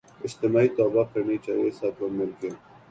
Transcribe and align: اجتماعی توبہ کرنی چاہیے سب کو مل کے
اجتماعی 0.25 0.67
توبہ 0.77 1.03
کرنی 1.11 1.37
چاہیے 1.45 1.69
سب 1.79 1.91
کو 1.99 2.09
مل 2.17 2.31
کے 2.39 2.49